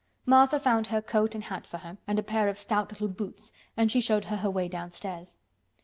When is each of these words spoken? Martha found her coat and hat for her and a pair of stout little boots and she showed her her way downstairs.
Martha 0.25 0.59
found 0.59 0.87
her 0.87 0.99
coat 0.99 1.35
and 1.35 1.43
hat 1.43 1.67
for 1.67 1.77
her 1.77 1.95
and 2.07 2.17
a 2.17 2.23
pair 2.23 2.47
of 2.47 2.57
stout 2.57 2.89
little 2.89 3.07
boots 3.07 3.51
and 3.77 3.91
she 3.91 4.01
showed 4.01 4.25
her 4.25 4.37
her 4.37 4.49
way 4.49 4.67
downstairs. 4.67 5.37